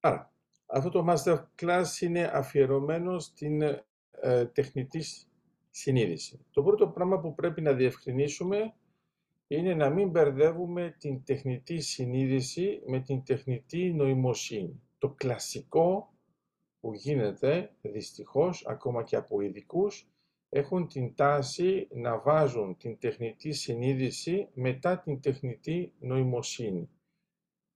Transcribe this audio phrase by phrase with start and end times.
[0.00, 0.32] Άρα,
[0.66, 3.62] αυτό το master class είναι αφιερωμένο στην
[4.10, 5.04] ε, τεχνητή
[5.70, 6.46] συνείδηση.
[6.50, 8.74] Το πρώτο πράγμα που πρέπει να διευκρινίσουμε
[9.46, 14.82] είναι να μην μπερδεύουμε την τεχνητή συνείδηση με την τεχνητή νοημοσύνη.
[14.98, 16.14] Το κλασικό
[16.80, 20.08] που γίνεται, δυστυχώς, ακόμα και από ειδικούς,
[20.48, 26.88] έχουν την τάση να βάζουν την τεχνητή συνείδηση μετά την τεχνητή νοημοσύνη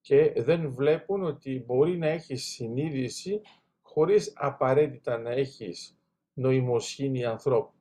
[0.04, 3.40] και δεν βλέπουν ότι μπορεί να έχεις συνείδηση
[3.82, 5.98] χωρίς απαραίτητα να έχεις
[6.32, 7.72] νοημοσύνη ανθρώπου.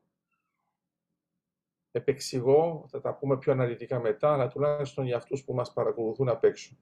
[1.91, 6.43] Επεξηγώ, θα τα πούμε πιο αναλυτικά μετά, αλλά τουλάχιστον για αυτούς που μας παρακολουθούν απ'
[6.43, 6.77] έξω.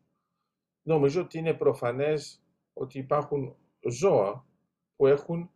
[0.82, 3.55] Νομίζω ότι είναι προφανές ότι υπάρχουν
[3.90, 4.46] ζώα
[4.96, 5.52] που έχουν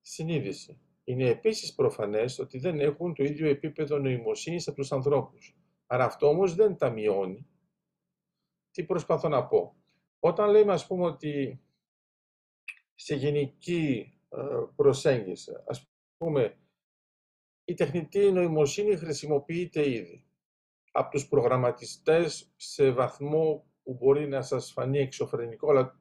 [0.00, 0.80] συνείδηση.
[1.04, 5.56] Είναι επίσης προφανές ότι δεν έχουν το ίδιο επίπεδο νοημοσύνης από τους ανθρώπους.
[5.86, 7.46] Άρα αυτό όμως δεν τα μειώνει.
[8.74, 9.76] Τι προσπαθώ να πω.
[10.18, 11.60] Όταν λέμε ας πούμε ότι
[12.94, 14.42] σε γενική ε,
[14.76, 16.58] προσέγγιση, ας πούμε,
[17.64, 20.26] η τεχνητή νοημοσύνη χρησιμοποιείται ήδη
[20.92, 26.00] από τους προγραμματιστές σε βαθμό που μπορεί να σας φανεί εξωφρενικό, αλλά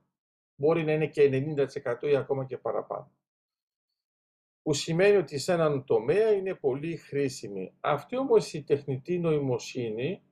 [0.56, 1.44] μπορεί να είναι και
[1.84, 3.12] 90% ή ακόμα και παραπάνω.
[4.62, 7.74] Που σημαίνει ότι σε έναν τομέα είναι πολύ χρήσιμη.
[7.80, 10.24] Αυτή όμως η τεχνητή νοημοσύνη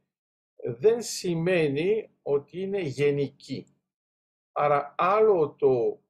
[0.63, 3.65] δεν σημαίνει ότι είναι γενική.
[4.51, 6.01] Άρα άλλο το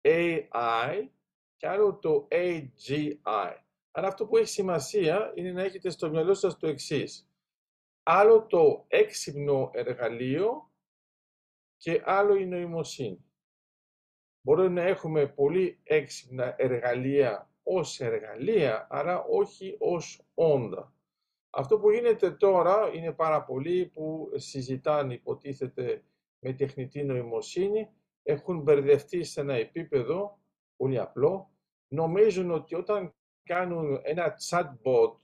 [0.00, 1.08] AI
[1.56, 3.18] και άλλο το AGI.
[3.90, 7.30] Άρα αυτό που έχει σημασία είναι να έχετε στο μυαλό σας το εξής.
[8.02, 10.70] Άλλο το έξυπνο εργαλείο
[11.76, 13.24] και άλλο η νοημοσύνη.
[14.42, 20.94] Μπορούμε να έχουμε πολύ έξυπνα εργαλεία ως εργαλεία, άρα όχι ως όντα.
[21.50, 26.04] Αυτό που γίνεται τώρα είναι πάρα πολλοί που συζητάνε, υποτίθεται,
[26.38, 27.88] με τεχνητή νοημοσύνη,
[28.22, 30.40] έχουν μπερδευτεί σε ένα επίπεδο
[30.76, 31.50] πολύ απλό,
[31.88, 35.16] νομίζουν ότι όταν κάνουν ένα chatbot,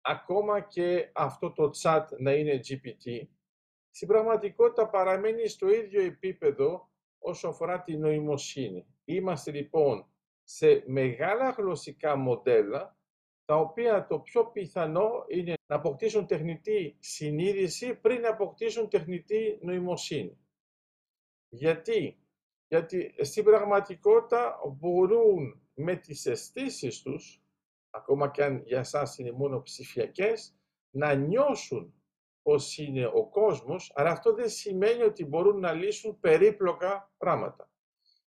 [0.00, 3.26] ακόμα και αυτό το chat να είναι GPT,
[3.90, 8.86] στην πραγματικότητα παραμένει στο ίδιο επίπεδο όσο αφορά τη νοημοσύνη.
[9.04, 10.06] Είμαστε λοιπόν
[10.42, 12.96] σε μεγάλα γλωσσικά μοντέλα,
[13.46, 20.38] τα οποία το πιο πιθανό είναι να αποκτήσουν τεχνητή συνείδηση πριν να αποκτήσουν τεχνητή νοημοσύνη.
[21.48, 22.18] Γιατί;
[22.68, 27.42] Γιατί στην πραγματικότητα μπορούν με τις αισθήσεις τους,
[27.90, 30.56] ακόμα και αν για σας είναι μόνο ψηφιακές,
[30.90, 31.94] να νιώσουν
[32.42, 37.70] πώς είναι ο κόσμος, αλλά αυτό δεν σημαίνει ότι μπορούν να λύσουν περίπλοκα πράγματα.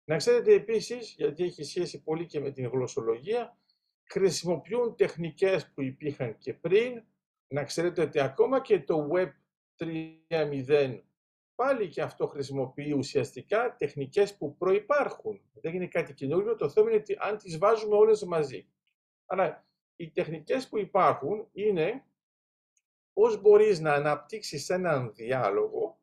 [0.03, 3.57] Να ξέρετε επίσης, γιατί έχει σχέση πολύ και με την γλωσσολογία,
[4.11, 7.03] χρησιμοποιούν τεχνικές που υπήρχαν και πριν.
[7.47, 9.29] Να ξέρετε ότι ακόμα και το Web
[9.77, 11.01] 3.0
[11.55, 15.41] πάλι και αυτό χρησιμοποιεί ουσιαστικά τεχνικές που προϋπάρχουν.
[15.53, 18.69] Δεν είναι κάτι καινούριο, το θέμα είναι ότι αν τις βάζουμε όλες μαζί.
[19.25, 22.05] Αλλά οι τεχνικές που υπάρχουν είναι
[23.13, 25.99] πώς μπορείς να αναπτύξεις έναν διάλογο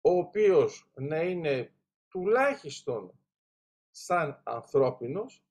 [0.00, 1.74] ο οποίος να είναι
[2.08, 3.18] τουλάχιστον
[3.90, 5.44] σαν ανθρώπινος,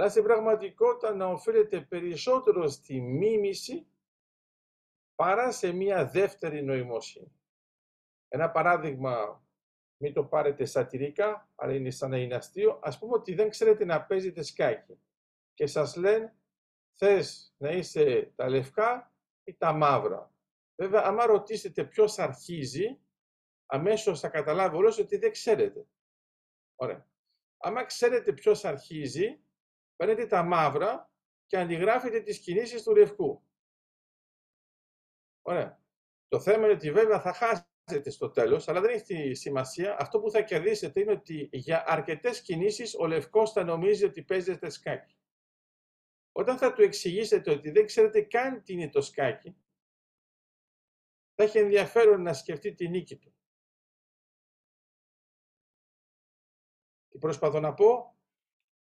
[0.00, 3.86] αλλά στην πραγματικότητα να οφείλεται περισσότερο στη μίμηση
[5.14, 7.32] παρά σε μία δεύτερη νοημοσύνη.
[8.28, 9.44] Ένα παράδειγμα,
[9.96, 13.84] μην το πάρετε σατυρικά, αλλά είναι σαν να είναι αστείο, ας πούμε ότι δεν ξέρετε
[13.84, 15.00] να παίζετε σκάκι
[15.54, 16.36] και σας λένε
[16.96, 20.34] θες να είσαι τα λευκά ή τα μαύρα.
[20.76, 23.00] Βέβαια, άμα ρωτήσετε ποιος αρχίζει,
[23.66, 25.86] αμέσως θα καταλάβει όλος ότι δεν ξέρετε.
[26.74, 27.08] Ωραία.
[27.56, 29.44] Άμα ξέρετε ποιος αρχίζει,
[30.00, 31.10] παίρνετε τα μαύρα
[31.46, 33.42] και αντιγράφετε τις κινήσεις του λευκού.
[35.42, 35.82] Ωραία.
[36.28, 39.96] Το θέμα είναι ότι βέβαια θα χάσετε στο τέλος, αλλά δεν έχει σημασία.
[40.00, 44.70] Αυτό που θα κερδίσετε είναι ότι για αρκετές κινήσεις ο λευκός θα νομίζει ότι παίζετε
[44.70, 45.16] σκάκι.
[46.32, 49.56] Όταν θα του εξηγήσετε ότι δεν ξέρετε καν τι είναι το σκάκι,
[51.34, 53.34] θα έχει ενδιαφέρον να σκεφτεί τη νίκη του.
[57.08, 58.14] Τι προσπαθώ να πω,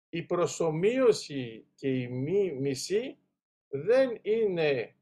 [0.08, 3.18] η προσωμείωση και η μη μισή
[3.68, 4.96] δεν είναι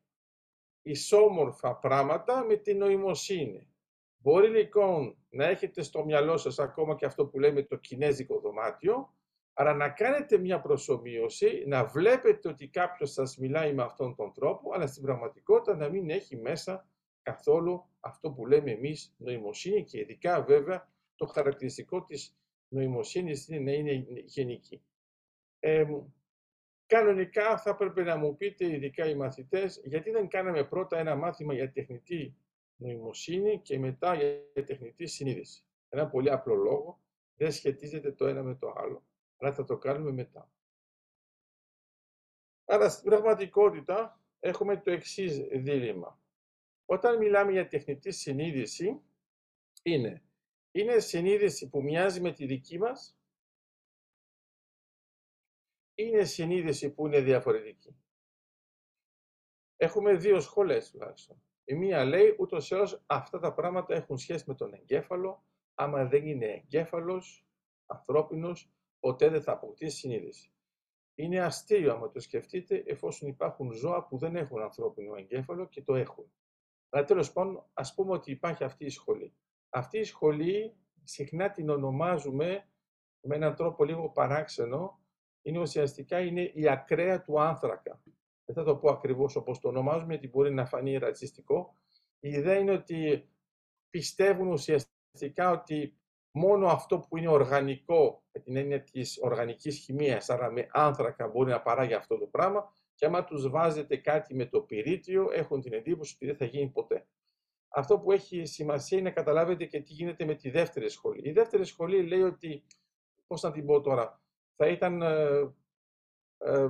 [0.83, 3.69] ισόμορφα πράγματα με την νοημοσύνη.
[4.17, 9.17] Μπορεί λοιπόν να έχετε στο μυαλό σας ακόμα και αυτό που λέμε το κινέζικο δωμάτιο,
[9.59, 14.73] Άρα να κάνετε μια προσωμείωση, να βλέπετε ότι κάποιος σας μιλάει με αυτόν τον τρόπο,
[14.75, 16.89] αλλά στην πραγματικότητα να μην έχει μέσα
[17.23, 22.37] καθόλου αυτό που λέμε εμείς νοημοσύνη και ειδικά βέβαια το χαρακτηριστικό της
[22.69, 24.83] νοημοσύνης είναι να είναι γενική.
[25.61, 25.85] Ε,
[26.87, 31.55] κανονικά θα έπρεπε να μου πείτε, ειδικά οι μαθητές, γιατί δεν κάναμε πρώτα ένα μάθημα
[31.55, 32.37] για τεχνητή
[32.77, 35.65] νοημοσύνη και μετά για τεχνητή συνείδηση.
[35.89, 37.01] Ένα πολύ απλό λόγο,
[37.37, 39.07] Δεν σχετίζεται το ένα με το άλλο,
[39.37, 40.51] αλλά θα το κάνουμε μετά.
[42.65, 46.21] Άρα στην πραγματικότητα έχουμε το εξής δίλημα.
[46.85, 49.01] Όταν μιλάμε για τεχνητή συνείδηση,
[49.83, 50.23] είναι,
[50.73, 53.19] είναι συνείδηση που μοιάζει με τη δική μας,
[55.99, 57.97] είναι συνείδηση που είναι διαφορετική.
[59.77, 61.43] Έχουμε δύο σχολές τουλάχιστον.
[61.65, 65.45] Η μία λέει ούτως ή άλλως αυτά τα πράγματα έχουν σχέση με τον εγκέφαλο.
[65.75, 67.47] Άμα δεν είναι εγκέφαλος,
[67.87, 68.71] ανθρώπινος,
[69.01, 70.51] ποτέ δεν θα αποκτήσει συνείδηση.
[71.15, 75.95] Είναι αστείο άμα το σκεφτείτε, εφόσον υπάρχουν ζώα που δεν έχουν ανθρώπινο εγκέφαλο και το
[75.95, 76.33] έχουν.
[76.89, 79.35] Αλλά τέλος πάντων, ας πούμε ότι υπάρχει αυτή η σχολή.
[79.69, 82.69] Αυτή η σχολή συχνά την ονομάζουμε
[83.21, 85.01] με έναν τρόπο λίγο παράξενο,
[85.47, 88.03] είναι ουσιαστικά είναι η ακραία του άνθρακα.
[88.45, 91.77] Δεν θα το πω ακριβώς όπως το ονομάζουμε, γιατί μπορεί να φανεί ρατσιστικό.
[92.21, 93.29] Η ιδέα είναι ότι
[93.91, 95.99] πιστεύουν ουσιαστικά ότι
[96.31, 101.51] μόνο αυτό που είναι οργανικό, με την έννοια της οργανικής χημίας, άρα με άνθρακα μπορεί
[101.51, 105.73] να παράγει αυτό το πράγμα και άμα τους βάζετε κάτι με το πυρίτιο, έχουν την
[105.73, 107.07] εντύπωση ότι δεν θα γίνει ποτέ.
[107.69, 111.29] Αυτό που έχει σημασία είναι να καταλάβετε και τι γίνεται με τη δεύτερη σχολή.
[111.29, 112.65] Η δεύτερη σχολή λέει ότι,
[113.27, 114.21] πώς να την πω τώρα,
[114.57, 115.55] θα ήταν ε,
[116.39, 116.69] ε,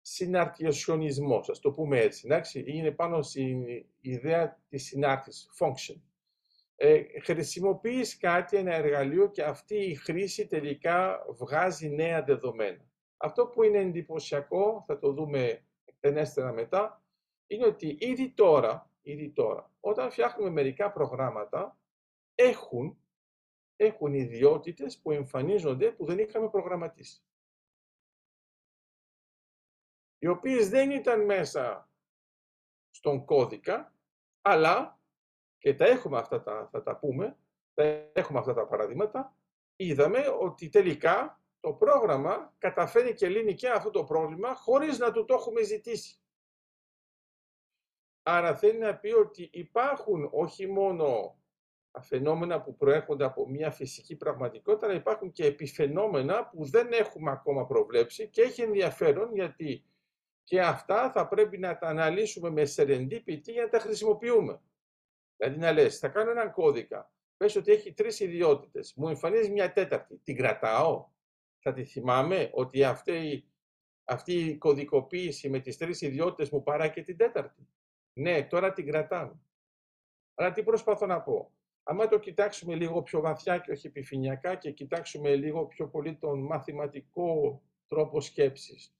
[0.00, 3.64] συναρτιοσιονισμός, ας το πούμε έτσι, εντάξει, είναι πάνω στην
[4.00, 6.00] ιδέα της συνάρτησης, function.
[6.76, 12.88] Ε, χρησιμοποιείς κάτι, ένα εργαλείο και αυτή η χρήση τελικά βγάζει νέα δεδομένα.
[13.16, 17.02] Αυτό που είναι εντυπωσιακό, θα το δούμε εκτενέστερα μετά,
[17.46, 21.78] είναι ότι ήδη τώρα, ήδη τώρα, όταν φτιάχνουμε μερικά προγράμματα,
[22.34, 22.98] έχουν,
[23.80, 27.22] έχουν ιδιότητες που εμφανίζονται που δεν είχαμε προγραμματίσει
[30.18, 31.90] οι οποίες δεν ήταν μέσα
[32.90, 33.94] στον κώδικα,
[34.42, 35.00] αλλά,
[35.58, 37.38] και τα έχουμε αυτά τα, θα τα πούμε,
[37.74, 37.82] τα
[38.12, 39.36] έχουμε αυτά τα παραδείγματα,
[39.76, 45.24] είδαμε ότι τελικά το πρόγραμμα καταφέρει και λύνει και αυτό το πρόβλημα χωρίς να του
[45.24, 46.20] το έχουμε ζητήσει.
[48.22, 51.37] Άρα θέλει να πει ότι υπάρχουν όχι μόνο
[52.00, 57.66] φαινόμενα που προέρχονται από μια φυσική πραγματικότητα, αλλά υπάρχουν και επιφαινόμενα που δεν έχουμε ακόμα
[57.66, 59.84] προβλέψει και έχει ενδιαφέρον γιατί
[60.44, 64.60] και αυτά θα πρέπει να τα αναλύσουμε με serendipity για να τα χρησιμοποιούμε.
[65.36, 69.72] Δηλαδή να λες, θα κάνω έναν κώδικα, πες ότι έχει τρεις ιδιότητες, μου εμφανίζει μια
[69.72, 71.08] τέταρτη, την κρατάω,
[71.58, 73.48] θα τη θυμάμαι ότι αυτή,
[74.04, 77.68] αυτή η κωδικοποίηση με τις τρεις ιδιότητες μου παρά και την τέταρτη;
[78.12, 79.40] Ναι, τώρα την κρατάμε.
[80.34, 81.52] Αλλά τι προσπαθώ να πω;
[81.90, 86.40] Αν το κοιτάξουμε λίγο πιο βαθιά και όχι επιφυνειακά και κοιτάξουμε λίγο πιο πολύ τον
[86.40, 88.94] μαθηματικό τρόπο σκέψης,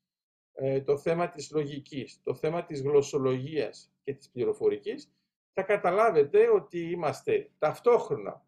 [0.52, 5.12] ε, το θέμα της λογικής, το θέμα της γλωσσολογίας και της πληροφορικής,
[5.52, 8.46] θα καταλάβετε ότι είμαστε ταυτόχρονα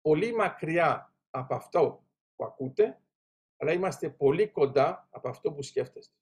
[0.00, 2.06] πολύ μακριά από αυτό
[2.36, 3.00] που ακούτε,
[3.56, 6.14] αλλά είμαστε πολύ κοντά από αυτό που σκέφτεστε.